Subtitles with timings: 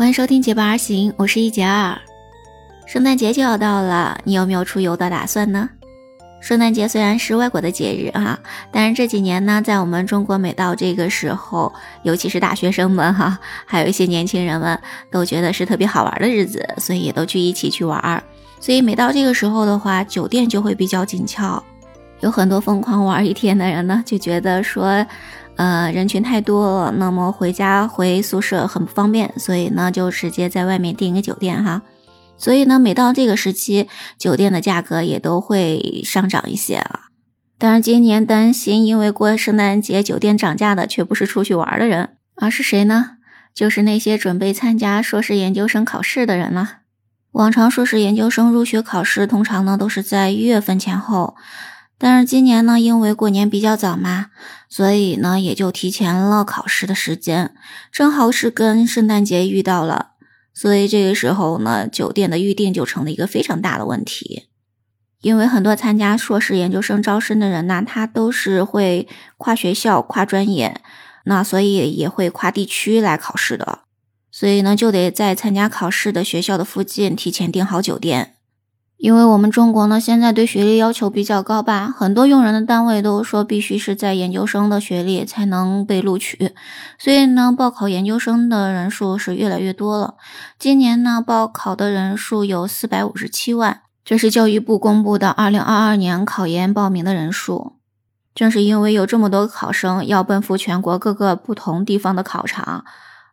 [0.00, 1.94] 欢迎收听结伴而行，我是一杰二。
[2.86, 5.68] 圣诞节就要到了，你有没有出游的打算呢？
[6.40, 8.40] 圣诞节虽然是外国的节日啊，
[8.72, 11.70] 但是这几年呢，在我们中国每到这个时候，
[12.02, 18.22] 尤其是大学生们哈，还有一些年轻人们都觉得是特别好玩的日子，所以也都聚一起去玩儿。
[18.58, 21.62] 所以每到这个时候的话，酒店就会比较紧俏，
[22.20, 25.06] 有很多疯狂玩一天的人呢，就觉得说。
[25.56, 31.82] 呃，人群太多了，那么回家回宿舍很不方便，所以呢，就直接在外面订一个酒店哈。
[32.38, 33.86] 所以呢，每到这个时期，
[34.16, 37.00] 酒店的价格也都会上涨一些啊。
[37.58, 43.18] 但是今年担心，因为过圣诞节酒店涨价的却不是出去玩的人，而是谁呢？
[43.54, 46.78] 就是那些准备参加硕士研究生考试的人了。
[47.32, 51.36] 往常硕士研究生入学考试通常呢都是在一月份前后。
[52.02, 54.28] 但是今年呢，因为过年比较早嘛，
[54.70, 57.54] 所以呢也就提前了考试的时间，
[57.92, 60.12] 正好是跟圣诞节遇到了，
[60.54, 64.48] 所以这个时候呢，酒店的预订就成了一个非常大的问题。
[65.20, 69.06] 因为很多参加硕士研究生招生的人呢，他都是会
[69.36, 70.80] 跨学校、跨专业，
[71.26, 73.80] 那所以也会跨地区来考试的，
[74.30, 78.36] 所以呢就得在参加考试的学校的附近提前订好酒店。
[79.00, 86.52] 因为我们中国呢，现在对学历要求比较高吧，很多用人的单位都说必须是在研究生的学历才能被录取，
[86.98, 90.16] 所以呢，报考研究生的人数是越来越多了。
[90.58, 97.76] 今年呢，报考的人数有四百五十七万，这是教育部公布的二零二二年考研报名的人数。
[98.34, 102.84] 正是因为有这么多考生要奔赴全国各个不同地方的考场，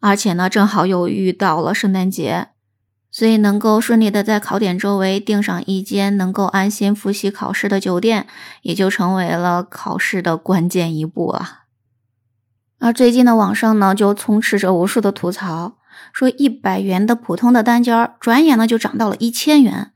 [0.00, 2.48] 而且呢，正好又遇到了圣诞节。
[3.16, 8.26] 所以，能够顺利的在考点周围订上一间能够安心复习考试的酒店，
[8.62, 11.60] 也就成为了考试的关键一步啊。
[12.80, 15.76] 而最近的网上呢，就充斥着无数的吐槽，
[16.12, 19.92] 说一百元的普通的单间，转眼呢就涨到了一千元，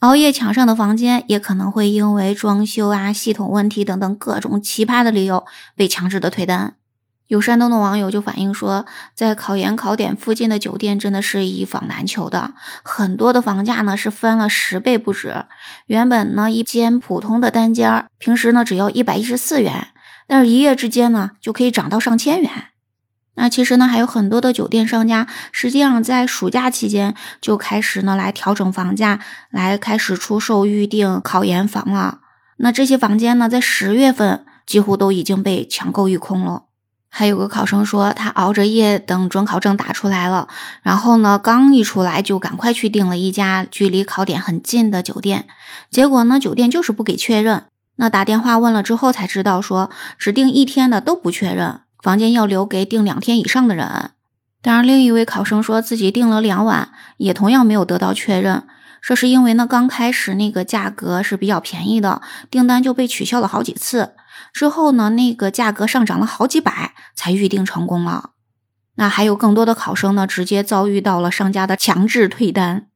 [0.00, 6.74] 熬夜抢上的房间，也可能会因为装修啊、系统问题等等各种奇葩的理由被强制的退单。
[7.30, 15.44] 有山东的网友就反映说，在考研考点附近的酒店真的是一房难求的，很多的房价呢是翻了十倍不止。
[15.86, 19.90] 原本呢一间普通的单间，平时呢只要一百一十四元，
[20.26, 22.50] 但是一夜之间呢就可以涨到上千元。
[23.36, 29.20] 那其实呢还有很多的酒店商家，实际上在暑假期间就开始呢来调整房价，
[29.50, 32.22] 来开始出售预定考研房了。
[32.56, 36.64] 那这些房间呢在十月份几乎都已经被抢购一空了。
[37.12, 40.46] 还有个考生说，他熬着夜等准考证打出来了，
[40.82, 45.46] 然后呢，刚一出来就赶快去订了一家距离考点很近的酒店，
[45.90, 47.64] 结果呢，酒店就是不给确认。
[47.96, 54.12] 那打电话问了之后才知道，说只订一天的都不确认，房间要留给订两天以上的人。
[54.62, 58.62] 当然，另一位考生说自己订了两晚，也同样没有得到确认，
[59.02, 64.12] 这是因为呢，刚开始那个价格是比较便宜的，订单就被取消了好几次。
[64.52, 68.30] 之后呢，那个价格上涨了好几百，才预定成功了。
[68.96, 72.88] 那还有更多的考生呢，直接遭遇到了商家的强制退单。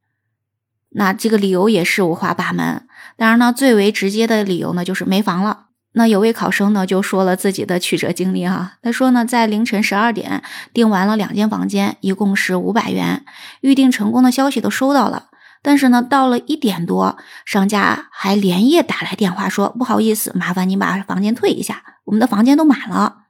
[0.91, 2.87] 那这个理由也是五花八门。
[3.16, 5.66] 当然呢，最为直接的理由呢，就是没房了。
[5.97, 8.75] 那有位考生呢，就说了自己的曲折经历哈。
[8.82, 13.25] 他说呢，在凌晨十二点订完了两间房间，一共是五百元，
[13.61, 15.28] 预定成功的消息都收到了。
[15.64, 17.16] 但是呢，到了一点多，
[17.47, 23.22] 商家还连夜打来电话说：“不好意思，麻烦您把房间退一下，我们的房间都满了。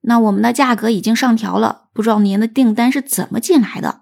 [0.00, 4.00] 那我们的价格已经上调了，不知道您的订单是怎么进来的。”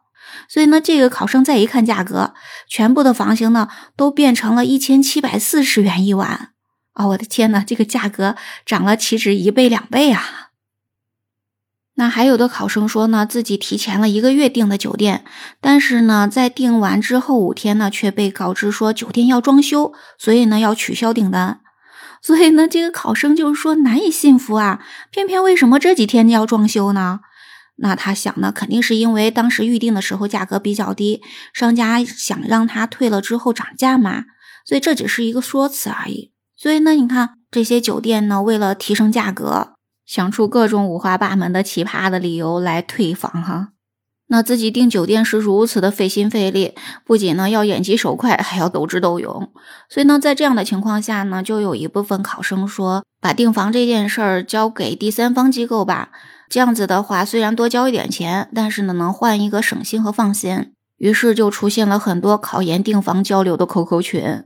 [0.48, 2.34] 所以呢，这个考生再一看价格，
[2.68, 6.50] 全部的房型呢都变成了一千七百四十元一晚
[6.92, 7.08] 啊！
[7.08, 10.49] 我的天呐，这个价格涨了岂止一倍两倍啊！
[12.00, 15.22] 那还有的考生说呢，自己提前了一个月订的酒店，
[15.60, 21.60] 但是呢，在订完之后五天呢，却被告知说酒店要装修，所以呢要取消订单。
[22.24, 27.20] 所以呢，这个考生就是说难以信服啊，偏偏为什么这几天要装修呢？
[27.76, 31.20] 那他想呢，肯定是因为当时预定的时候价格比较低，
[31.52, 34.24] 商家想让他退了之后涨价嘛，
[34.64, 36.32] 所以这只是一个说辞而已。
[36.56, 39.74] 所以呢，你看这些酒店呢，为了提升价格。
[40.10, 43.68] 想出各种五花八门的奇葩的理由来退房哈，
[44.26, 46.74] 那自己订酒店是如此的费心费力，
[47.04, 49.52] 不仅呢要眼疾手快，还要斗智斗勇。
[49.88, 56.10] 所以呢，在这样的情况下呢，就有一部分考生说，把订房这件事儿交给第三方机构吧。
[56.48, 60.72] 这样子的话，虽然多交一点钱，但是呢，能换一个省心和放心。
[60.96, 64.44] 于是就出现了很多考研订房交流的 QQ 群。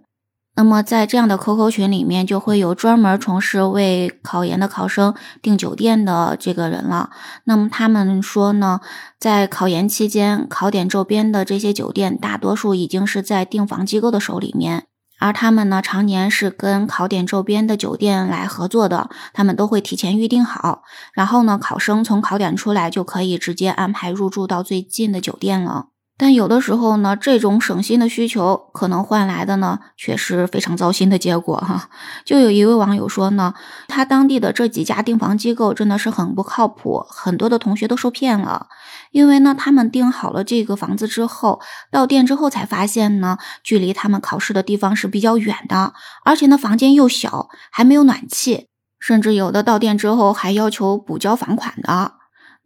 [0.57, 5.13] 那么在这样的 QQ 群里面，就会有专门从事为考研的考生
[5.43, 7.11] 订酒店的这个人了。
[7.43, 8.81] 那么他们说呢，
[9.19, 14.87] 在考研期间，考点周边的这些酒店，大多数已经是在订房机构的手里面，
[15.19, 20.83] 而他们呢，常年是跟考点周边的酒店来合作的，他们都会提前预定好，
[21.15, 25.87] 然后呢，考生从考点出来就可以直接安排入住到最近的酒店了。
[26.17, 31.89] 但有的时候呢，这种省心的需求可能换来的呢，却是非常糟心的结果哈。
[32.25, 33.53] 就有一位网友说呢，
[33.89, 38.69] 他当地的这几家订房机构真的是很不靠谱，很多的同学都受骗了。
[39.11, 45.95] 因为呢，他们订好了这个房子之后，到店之后才发现呢，距离他们考试的地方是比较远的，
[46.25, 48.69] 而且呢，房间又小，还没有暖气，
[49.01, 52.13] 甚至有的到店之后还要求补交房款的。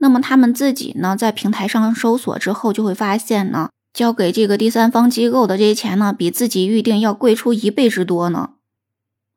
[0.00, 8.50] 那么他们自己呢，在平台上搜索之后，就会发现呢，交给这个第三方机构的这些钱呢，比自己预定要贵出一倍之多呢。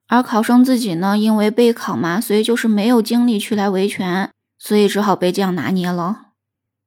[0.08, 4.30] 而考生自己呢，因为备考嘛，所以就是没有精力去来维权，
[4.60, 6.28] 所以只好被这样拿捏了。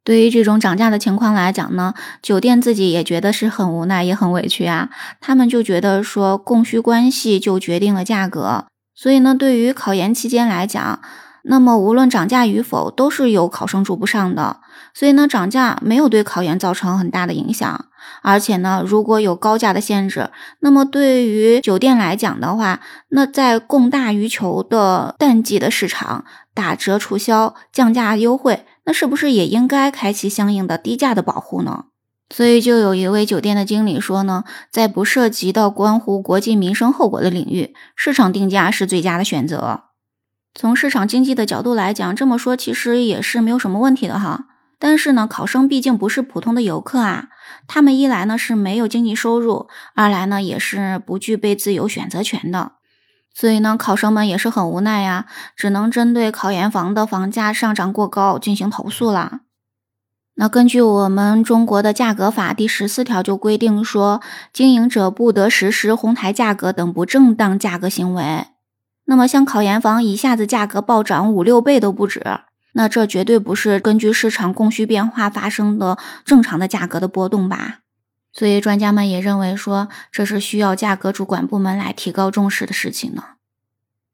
[0.04, 4.90] 对于这种涨价的情况来讲呢，酒店自己也觉得是很无奈，也很委屈啊。
[5.20, 11.00] 他们就觉得说，供需关系就决定了价格，所以呢，对于考研期间来讲。
[11.46, 14.60] 那么无论涨价与否，都是有考生住不上的，
[14.94, 17.84] 所以呢，涨价没有对考研造成很大的影响。
[18.22, 20.30] 而且呢，如果有高价的限制，
[20.60, 26.24] 那么对于酒店来讲的话，那在供大于求的淡季的市场，
[26.54, 31.84] 打折促销、降价优惠，那是不是也应该开启相应的低价的保护呢？
[32.30, 39.82] 所以就有一位酒店的经理说呢，在不涉及到关乎国际民生后果的领域，市场定价是最佳的选择。
[40.54, 44.46] 从市场经济的角度来讲，这么说其实也是没有什么问题的哈。
[44.78, 47.28] 但是呢，考生毕竟不是普通的游客啊，
[47.66, 52.72] 他们一来呢是没有经济收入，二来呢也是不具备自由选择权的。
[53.32, 59.40] 所以呢，考生们也是很无奈呀，只能针对考研房的房价上涨过高进行投诉啦。
[60.36, 64.20] 那根据我们中国的价格法第十四条就规定说，
[64.52, 68.46] 经营者不得实施哄抬价格等不正当价格行为。
[69.06, 72.22] 那么，像考研房一下子价格暴涨五六倍都不止，
[72.72, 77.80] 那这绝对不是根据市场供需变化发生的正常的价格的波动吧？
[78.32, 83.22] 所以，专家们也认为说，这是需要价格主管部门来提高重视的事情呢。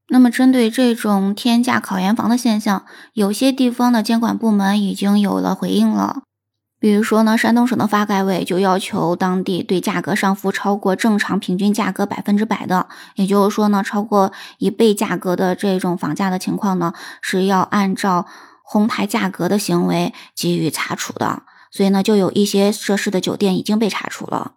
[0.09, 2.85] 那么，针对这种天价考研房的现象，
[3.15, 6.25] 有些地方的监管部门已经有了回应了。
[6.81, 18.25] 比如说呢，山东省的发改委就要求当地对价格上浮超过正常平均价格百分之百的，也就是说呢，超过一倍价格的这种房价的情况呢，是要按照
[18.63, 21.43] 哄抬价格的行为给予查处的。
[21.71, 24.53] 所以呢，就有一些涉事的酒店已经被查处了。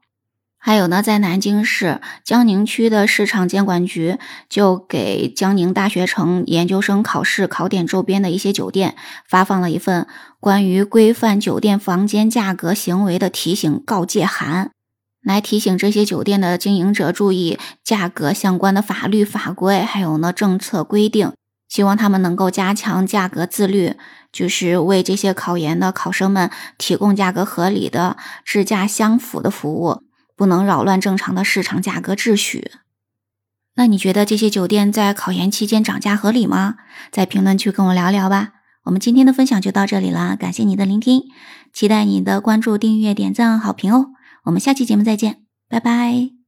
[0.66, 4.18] 还有呢，在南京市江宁区的市场监管局
[4.48, 8.96] 就给江宁大学城研究生考试考点周边的一些酒店
[9.28, 10.08] 发放了一份
[10.40, 14.72] 关于规范酒店房间价格行为的提醒告诫函，
[15.22, 21.34] 来提醒这些酒店的经营者注意价格相关的法律法规，还有呢政策规定，
[21.68, 23.96] 希望他们能够加强价格自律，
[24.32, 30.04] 就是为这些考研的考生们提供价格合理的、质价相符的服务。
[30.36, 32.72] 不能扰乱正常的市场价格秩序。
[33.76, 36.76] 那你觉得这些酒店在考研期间涨价合理吗？
[37.12, 38.54] 在评论区跟我聊聊吧。
[38.84, 41.24] 我们今天的分享就到这里了，感谢你的聆听，
[41.72, 44.12] 期待你的关注、订阅、点赞、好评哦。
[44.44, 46.43] 我们下期节目再见，拜拜。